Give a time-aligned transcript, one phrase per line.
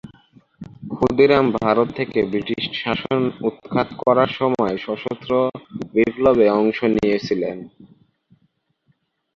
[0.91, 5.31] ক্ষুদিরাম ভারত থেকে ব্রিটিশ শাসন উৎখাত করার জন্য সশস্ত্র
[5.93, 7.57] বিপ্লবে অংশ নিয়েছিলেন।